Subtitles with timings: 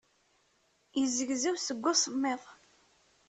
[0.99, 2.41] Yezzegzew seg usemmiḍ.